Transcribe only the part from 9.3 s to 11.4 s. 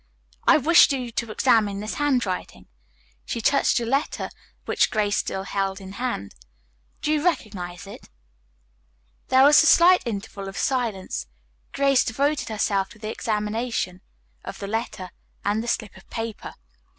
was a slight interval of silence.